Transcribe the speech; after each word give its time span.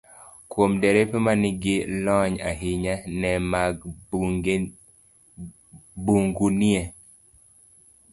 Kuom 0.51 0.71
derepe 0.81 1.17
ma 1.25 1.33
nigi 1.41 1.75
lony 2.05 2.33
ahinya, 2.49 2.95
le 3.19 3.31
mag 3.51 3.75
bungu 6.05 6.47
nie 6.59 6.81